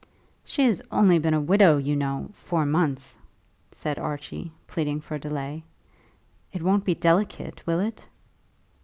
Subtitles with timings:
[0.43, 3.19] "She has only been a widow, you know, four months,"
[3.69, 5.63] said Archie, pleading for delay.
[6.51, 8.05] "It won't be delicate, will it?"